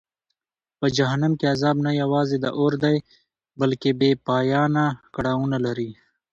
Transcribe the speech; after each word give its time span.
په 0.79 0.87
جهنم 0.97 1.33
کې 1.39 1.45
عذاب 1.53 1.77
نه 1.85 1.91
یوازې 2.01 2.37
د 2.39 2.45
اور 2.57 2.73
دی 2.83 2.97
بلکه 3.61 3.87
بېپایانه 3.99 4.85
کړاوونه 5.15 5.57
لري. 5.65 5.91